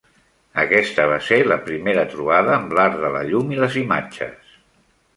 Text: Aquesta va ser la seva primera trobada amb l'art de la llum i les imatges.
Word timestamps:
Aquesta 0.63 1.05
va 1.11 1.19
ser 1.25 1.37
la 1.51 1.59
seva 1.59 1.67
primera 1.69 2.07
trobada 2.15 2.57
amb 2.57 2.75
l'art 2.81 3.01
de 3.07 3.15
la 3.19 3.25
llum 3.31 3.57
i 3.57 3.63
les 3.65 3.81
imatges. 3.87 4.61